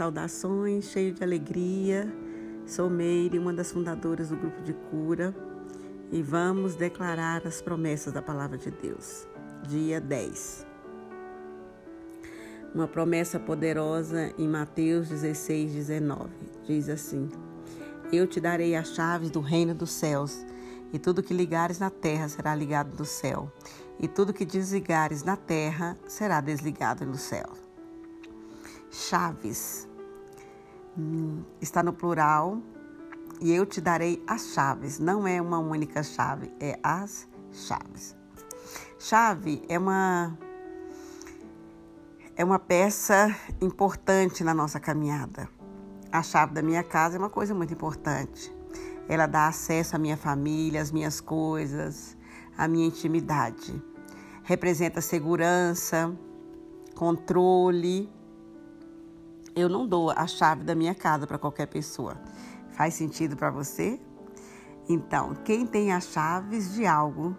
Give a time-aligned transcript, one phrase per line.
[0.00, 2.10] saudações, cheio de alegria.
[2.64, 5.34] Sou Meire, uma das fundadoras do grupo de cura,
[6.10, 9.28] e vamos declarar as promessas da palavra de Deus.
[9.68, 10.66] Dia 10.
[12.74, 16.30] Uma promessa poderosa em Mateus 16, 19.
[16.66, 17.28] Diz assim:
[18.10, 20.46] Eu te darei as chaves do reino dos céus,
[20.94, 23.52] e tudo que ligares na terra será ligado no céu,
[23.98, 27.50] e tudo que desligares na terra será desligado no céu
[28.90, 29.88] chaves.
[31.60, 32.58] Está no plural
[33.40, 34.98] e eu te darei as chaves.
[34.98, 38.16] Não é uma única chave, é as chaves.
[38.98, 40.36] Chave é uma
[42.36, 45.48] é uma peça importante na nossa caminhada.
[46.10, 48.52] A chave da minha casa é uma coisa muito importante.
[49.08, 52.16] Ela dá acesso à minha família, às minhas coisas,
[52.56, 53.82] à minha intimidade.
[54.42, 56.16] Representa segurança,
[56.94, 58.10] controle,
[59.54, 62.16] eu não dou a chave da minha casa para qualquer pessoa.
[62.70, 64.00] Faz sentido para você?
[64.88, 67.36] Então, quem tem as chaves de algo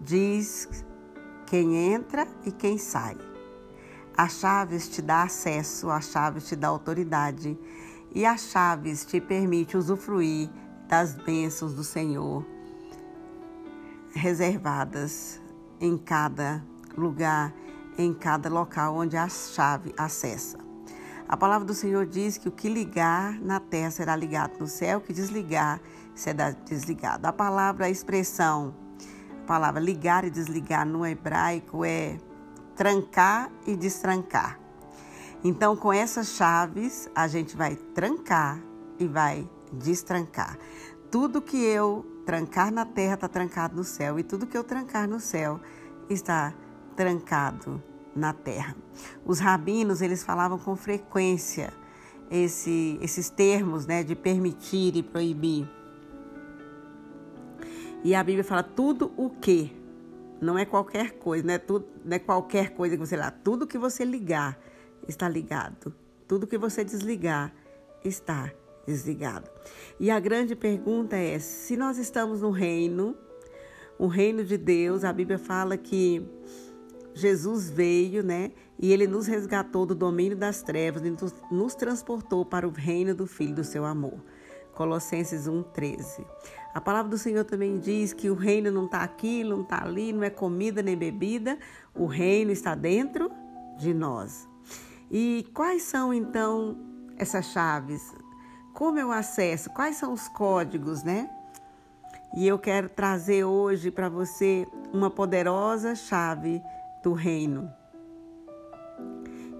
[0.00, 0.68] diz
[1.46, 3.16] quem entra e quem sai.
[4.16, 7.58] As chaves te dá acesso, as chaves te dá autoridade
[8.14, 10.48] e as chaves te permite usufruir
[10.88, 12.44] das bênçãos do Senhor
[14.14, 15.40] reservadas
[15.80, 16.64] em cada
[16.96, 17.52] lugar,
[17.98, 20.63] em cada local onde a chave acessa.
[21.26, 24.98] A palavra do Senhor diz que o que ligar na terra será ligado no céu,
[24.98, 25.80] o que desligar
[26.14, 27.26] será desligado.
[27.26, 28.74] A palavra, a expressão,
[29.42, 32.18] a palavra ligar e desligar no hebraico é
[32.76, 34.58] trancar e destrancar.
[35.42, 38.60] Então, com essas chaves, a gente vai trancar
[38.98, 40.58] e vai destrancar.
[41.10, 45.08] Tudo que eu trancar na terra está trancado no céu, e tudo que eu trancar
[45.08, 45.58] no céu
[46.08, 46.52] está
[46.96, 47.82] trancado
[48.14, 48.76] na terra.
[49.24, 51.72] Os rabinos, eles falavam com frequência
[52.30, 55.68] esse, esses termos né, de permitir e proibir.
[58.02, 59.72] E a Bíblia fala tudo o que,
[60.40, 63.66] não é qualquer coisa, não é, tudo, não é qualquer coisa que você lá, tudo
[63.66, 64.58] que você ligar
[65.08, 65.94] está ligado,
[66.28, 67.52] tudo que você desligar
[68.04, 68.52] está
[68.86, 69.50] desligado.
[69.98, 73.16] E a grande pergunta é: se nós estamos no reino,
[73.98, 76.26] o reino de Deus, a Bíblia fala que
[77.14, 78.50] Jesus veio, né?
[78.78, 83.14] E ele nos resgatou do domínio das trevas e nos, nos transportou para o reino
[83.14, 84.18] do Filho do seu amor.
[84.74, 86.26] Colossenses 1,13.
[86.74, 90.12] A palavra do Senhor também diz que o reino não está aqui, não está ali,
[90.12, 91.56] não é comida nem bebida,
[91.94, 93.30] o reino está dentro
[93.78, 94.48] de nós.
[95.08, 96.76] E quais são então
[97.16, 98.12] essas chaves?
[98.72, 99.70] Como eu acesso?
[99.70, 101.30] Quais são os códigos, né?
[102.36, 106.60] E eu quero trazer hoje para você uma poderosa chave
[107.04, 107.70] do reino,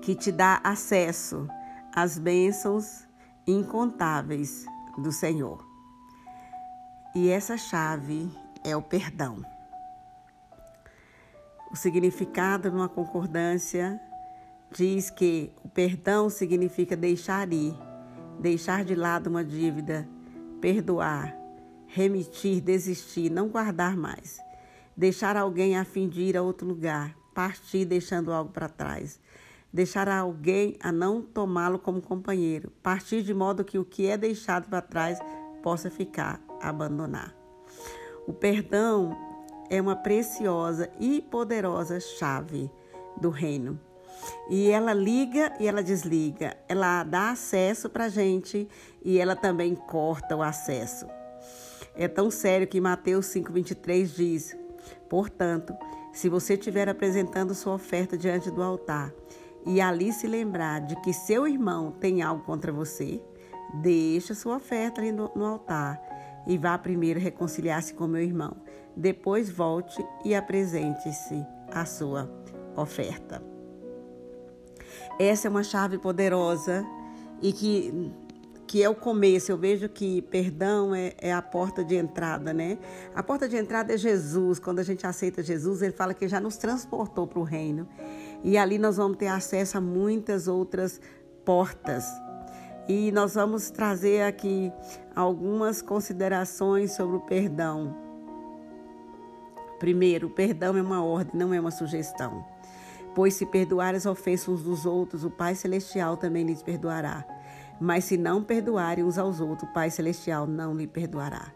[0.00, 1.46] que te dá acesso
[1.94, 3.06] às bênçãos
[3.46, 4.64] incontáveis
[4.98, 5.64] do Senhor.
[7.14, 8.28] E essa chave
[8.64, 9.44] é o perdão.
[11.70, 14.00] O significado numa concordância
[14.72, 17.74] diz que o perdão significa deixar ir,
[18.40, 20.08] deixar de lado uma dívida,
[20.60, 21.36] perdoar,
[21.86, 24.38] remitir, desistir, não guardar mais,
[24.96, 29.20] deixar alguém a fim de ir a outro lugar, partir deixando algo para trás.
[29.72, 32.70] Deixar alguém a não tomá-lo como companheiro.
[32.82, 35.18] Partir de modo que o que é deixado para trás
[35.62, 37.34] possa ficar, abandonar.
[38.26, 39.16] O perdão
[39.68, 42.70] é uma preciosa e poderosa chave
[43.20, 43.80] do reino.
[44.48, 46.56] E ela liga e ela desliga.
[46.68, 48.68] Ela dá acesso para a gente
[49.02, 51.06] e ela também corta o acesso.
[51.96, 54.56] É tão sério que Mateus 5,23 diz:
[55.08, 55.74] Portanto,
[56.14, 59.12] se você estiver apresentando sua oferta diante do altar
[59.66, 63.20] e ali se lembrar de que seu irmão tem algo contra você,
[63.74, 66.00] deixa sua oferta ali no, no altar
[66.46, 68.56] e vá primeiro reconciliar-se com meu irmão.
[68.96, 72.30] Depois volte e apresente-se a sua
[72.76, 73.42] oferta.
[75.18, 76.84] Essa é uma chave poderosa
[77.42, 78.12] e que
[78.66, 79.52] que é o começo.
[79.52, 82.78] Eu vejo que perdão é, é, a porta de entrada, né?
[83.14, 84.58] A porta de entrada é Jesus.
[84.58, 87.88] Quando a gente aceita Jesus, ele fala que já nos transportou para o reino.
[88.42, 91.00] E ali nós vamos ter acesso a muitas outras
[91.44, 92.04] portas.
[92.88, 94.70] E nós vamos trazer aqui
[95.16, 97.96] algumas considerações sobre o perdão.
[99.78, 102.44] Primeiro, o perdão é uma ordem, não é uma sugestão.
[103.14, 107.24] Pois se perdoar as ofensas uns dos outros, o Pai Celestial também lhes perdoará.
[107.80, 111.52] Mas se não perdoarem uns aos outros, o Pai Celestial não lhe perdoará.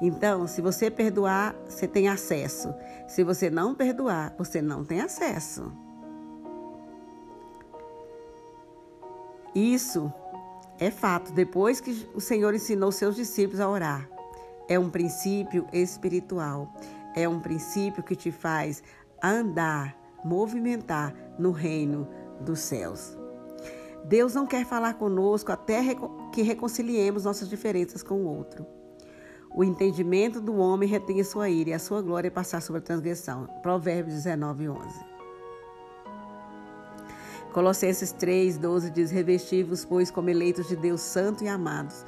[0.00, 2.74] Então, se você perdoar, você tem acesso.
[3.06, 5.72] Se você não perdoar, você não tem acesso.
[9.54, 10.12] Isso
[10.78, 14.08] é fato, depois que o Senhor ensinou seus discípulos a orar.
[14.68, 16.72] É um princípio espiritual.
[17.14, 18.82] É um princípio que te faz
[19.22, 22.08] andar, movimentar no reino
[22.40, 23.21] dos céus.
[24.04, 25.82] Deus não quer falar conosco até
[26.32, 28.66] que reconciliemos nossas diferenças com o outro.
[29.54, 32.82] O entendimento do homem retém a sua ira e a sua glória passar sobre a
[32.82, 33.46] transgressão.
[33.62, 35.12] Provérbios 19, 11.
[37.52, 42.04] Colossenses 3, 12 diz: Revesti-vos, pois, como eleitos de Deus santo e amados,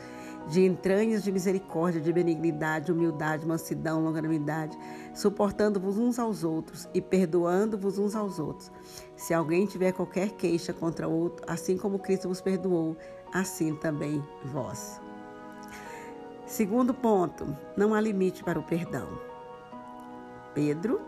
[0.49, 4.76] de entranhas de misericórdia, de benignidade, humildade, mansidão, longanimidade,
[5.14, 8.70] suportando-vos uns aos outros e perdoando-vos uns aos outros.
[9.17, 12.96] Se alguém tiver qualquer queixa contra outro, assim como Cristo vos perdoou,
[13.32, 15.00] assim também vós.
[16.46, 19.08] Segundo ponto, não há limite para o perdão.
[20.55, 21.00] Pedro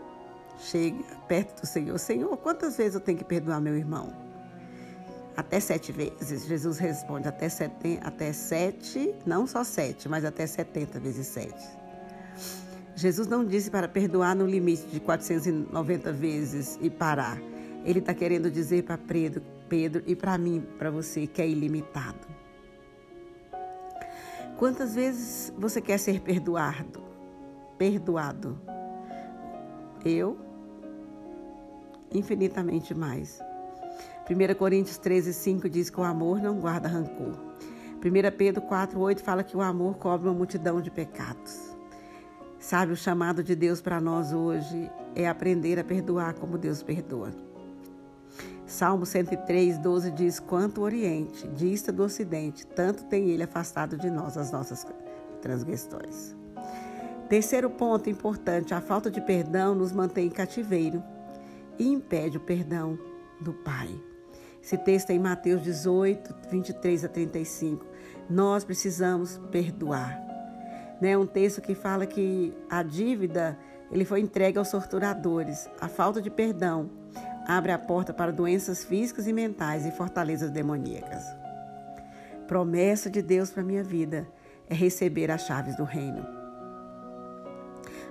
[0.57, 4.26] chega perto do Senhor: Senhor, quantas vezes eu tenho que perdoar meu irmão?
[5.37, 6.47] Até sete vezes.
[6.47, 11.63] Jesus responde até, sete, até sete, não só sete, mas até setenta vezes sete.
[12.95, 17.39] Jesus não disse para perdoar no limite de 490 vezes e parar.
[17.85, 22.27] Ele está querendo dizer para Pedro, Pedro e para mim, para você, que é ilimitado.
[24.57, 27.03] Quantas vezes você quer ser perdoado?
[27.77, 28.59] Perdoado.
[30.03, 30.35] Eu,
[32.11, 33.39] infinitamente mais.
[34.29, 37.33] 1 Coríntios 13, 5 diz que o amor não guarda rancor.
[38.03, 41.75] 1 Pedro 4, 8 fala que o amor cobre uma multidão de pecados.
[42.59, 47.31] Sabe, o chamado de Deus para nós hoje é aprender a perdoar como Deus perdoa.
[48.65, 54.09] Salmo 103, 12 diz: Quanto o Oriente dista do Ocidente, tanto tem ele afastado de
[54.09, 54.85] nós as nossas
[55.41, 56.35] transgressões.
[57.29, 61.01] Terceiro ponto importante: a falta de perdão nos mantém em cativeiro
[61.79, 62.99] e impede o perdão
[63.39, 63.89] do Pai.
[64.61, 67.85] Esse texto é em Mateus 18, 23 a 35.
[68.29, 70.19] Nós precisamos perdoar.
[70.99, 71.17] Né?
[71.17, 73.57] Um texto que fala que a dívida
[73.91, 75.69] ele foi entregue aos torturadores.
[75.79, 76.89] A falta de perdão
[77.47, 81.23] abre a porta para doenças físicas e mentais e fortalezas demoníacas.
[82.47, 84.27] Promessa de Deus para minha vida
[84.69, 86.25] é receber as chaves do reino.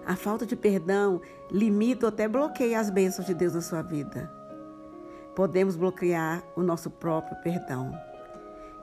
[0.07, 1.21] A falta de perdão
[1.51, 4.46] limita ou até bloqueia as bênçãos de Deus na sua vida
[5.37, 7.93] podemos bloquear o nosso próprio perdão.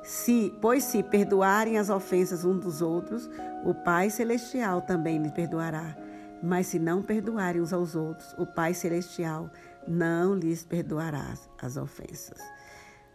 [0.04, 3.28] Se, pois se perdoarem as ofensas uns dos outros,
[3.66, 5.98] o Pai celestial também lhes perdoará.
[6.44, 9.50] Mas se não perdoarem uns aos outros, o Pai celestial
[9.88, 12.40] não lhes perdoará as ofensas.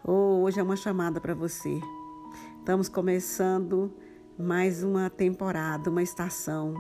[0.03, 1.79] Oh, hoje é uma chamada para você.
[2.59, 3.95] Estamos começando
[4.37, 6.75] mais uma temporada, uma estação.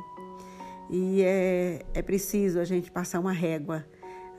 [0.91, 3.85] E é, é preciso a gente passar uma régua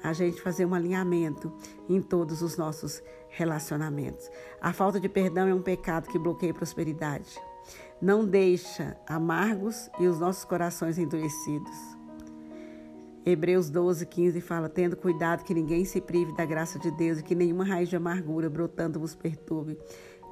[0.03, 1.51] a gente fazer um alinhamento
[1.87, 4.29] em todos os nossos relacionamentos.
[4.61, 7.39] A falta de perdão é um pecado que bloqueia a prosperidade.
[8.01, 11.99] Não deixa amargos e os nossos corações endurecidos.
[13.25, 17.23] Hebreus 12, 15 fala: Tendo cuidado que ninguém se prive da graça de Deus e
[17.23, 19.77] que nenhuma raiz de amargura brotando vos perturbe,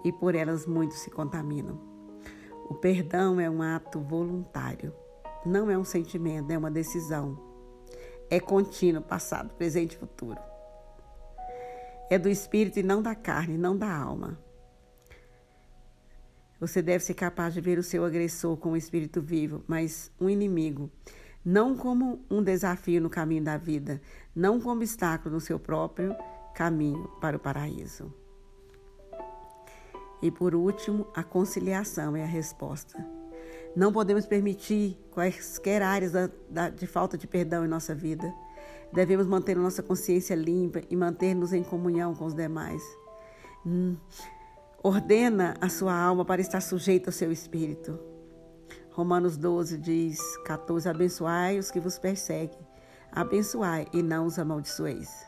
[0.03, 1.79] e por elas muitos se contaminam.
[2.69, 4.93] O perdão é um ato voluntário,
[5.45, 7.46] não é um sentimento, é uma decisão
[8.29, 10.39] é contínuo, passado, presente e futuro.
[12.09, 14.37] É do espírito e não da carne, não da alma.
[16.59, 20.29] Você deve ser capaz de ver o seu agressor como um espírito vivo, mas um
[20.29, 20.89] inimigo,
[21.45, 24.01] não como um desafio no caminho da vida,
[24.35, 26.15] não como obstáculo no seu próprio
[26.55, 28.11] caminho para o paraíso.
[30.21, 33.16] E por último, a conciliação é a resposta.
[33.77, 38.33] Não podemos permitir quaisquer áreas da, da, de falta de perdão em nossa vida.
[38.91, 42.81] Devemos manter nossa consciência limpa e manter-nos em comunhão com os demais.
[43.63, 43.95] Hum.
[44.81, 47.99] Ordena a sua alma para estar sujeita ao seu espírito.
[48.89, 52.57] Romanos 12 diz, 14: Abençoai os que vos perseguem,
[53.11, 55.23] abençoai e não os amaldiçoeis.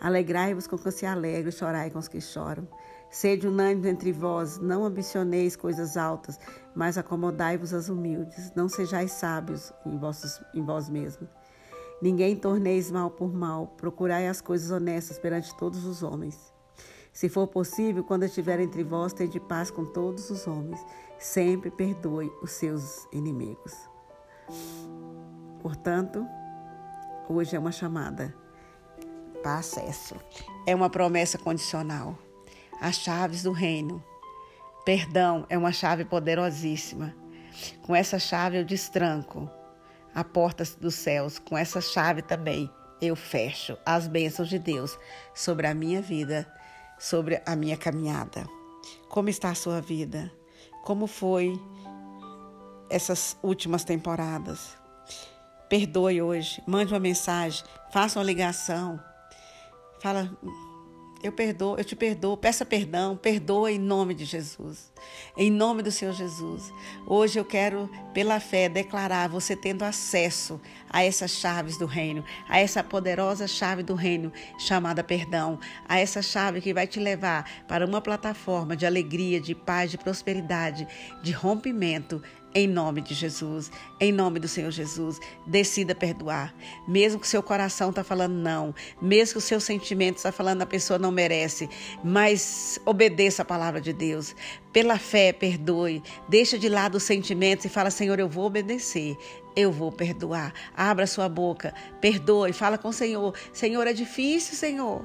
[0.00, 2.66] Alegrai-vos com que se alegram, chorai com os que choram.
[3.10, 6.38] Sede unânimes entre vós, não ambicioneis coisas altas,
[6.76, 8.52] mas acomodai-vos às humildes.
[8.54, 11.28] Não sejais sábios em, vossos, em vós mesmos.
[12.00, 16.54] Ninguém torneis mal por mal, procurai as coisas honestas perante todos os homens.
[17.12, 20.80] Se for possível, quando estiver entre vós, tende paz com todos os homens.
[21.18, 23.74] Sempre perdoe os seus inimigos.
[25.60, 26.24] Portanto,
[27.28, 28.32] hoje é uma chamada
[29.42, 30.14] para acesso.
[30.64, 32.16] É uma promessa condicional
[32.80, 34.02] as chaves do reino.
[34.84, 37.14] Perdão é uma chave poderosíssima.
[37.82, 39.50] Com essa chave eu destranco
[40.14, 41.38] a porta dos céus.
[41.38, 42.70] Com essa chave também
[43.00, 44.98] eu fecho as bênçãos de Deus
[45.34, 46.50] sobre a minha vida,
[46.98, 48.46] sobre a minha caminhada.
[49.08, 50.32] Como está a sua vida?
[50.84, 51.60] Como foi
[52.88, 54.76] essas últimas temporadas?
[55.68, 59.00] Perdoe hoje, mande uma mensagem, faça uma ligação.
[60.00, 60.30] Fala,
[61.22, 64.90] eu perdoo, eu te perdoo, peça perdão, perdoa em nome de Jesus.
[65.36, 66.72] Em nome do Senhor Jesus.
[67.06, 72.58] Hoje eu quero, pela fé, declarar você tendo acesso a essas chaves do reino, a
[72.58, 77.84] essa poderosa chave do reino chamada perdão, a essa chave que vai te levar para
[77.86, 80.88] uma plataforma de alegria, de paz, de prosperidade,
[81.22, 82.22] de rompimento
[82.54, 86.54] em nome de Jesus, em nome do Senhor Jesus, decida perdoar.
[86.86, 90.66] Mesmo que seu coração está falando não, mesmo que o seu sentimento está falando a
[90.66, 91.68] pessoa não merece,
[92.02, 94.34] mas obedeça a palavra de Deus.
[94.72, 96.02] Pela fé, perdoe.
[96.28, 99.16] Deixa de lado os sentimentos e fala: Senhor, eu vou obedecer.
[99.54, 100.52] Eu vou perdoar.
[100.76, 103.34] Abra sua boca, perdoe, fala com o Senhor.
[103.52, 105.04] Senhor, é difícil, Senhor.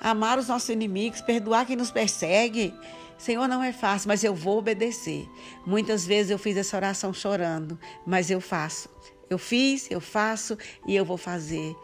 [0.00, 2.72] Amar os nossos inimigos, perdoar quem nos persegue.
[3.20, 5.28] Senhor, não é fácil, mas eu vou obedecer.
[5.66, 8.88] Muitas vezes eu fiz essa oração chorando, mas eu faço.
[9.28, 11.76] Eu fiz, eu faço e eu vou fazer.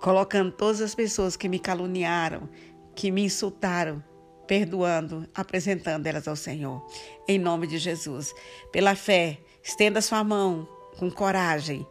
[0.00, 2.48] Colocando todas as pessoas que me caluniaram,
[2.94, 4.00] que me insultaram,
[4.46, 6.86] perdoando, apresentando elas ao Senhor.
[7.26, 8.32] Em nome de Jesus.
[8.70, 11.84] Pela fé, estenda sua mão com coragem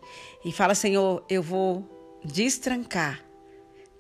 [0.46, 3.26] e fala: Senhor, eu vou destrancar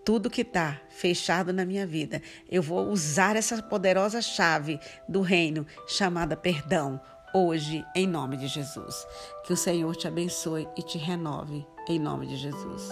[0.05, 2.21] tudo que está fechado na minha vida.
[2.49, 7.01] Eu vou usar essa poderosa chave do reino chamada perdão
[7.33, 9.05] hoje, em nome de Jesus.
[9.45, 12.89] Que o Senhor te abençoe e te renove, em nome de Jesus.